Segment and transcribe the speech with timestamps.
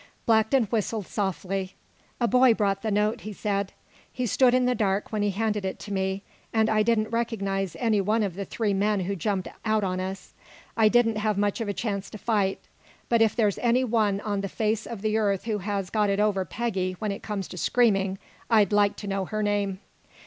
[0.25, 1.75] Blackton whistled softly.
[2.19, 3.71] "A boy brought the note," he said.
[4.11, 6.23] "He stood in the dark when he handed it to me.
[6.51, 10.33] And I didn't recognize any one of the three men who jumped out on us.
[10.75, 12.67] I didn't have much of a chance to fight,
[13.09, 16.19] but if there's any one on the face of the earth who has got it
[16.19, 18.17] over Peggy when it comes to screaming,
[18.49, 19.81] I'd like to know her name!